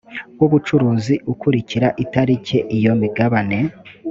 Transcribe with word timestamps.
w 0.39 0.41
ubucuruzi 0.47 1.15
ukurikira 1.31 1.87
itariki 2.03 2.57
iyo 2.77 2.91
migabane 3.01 3.57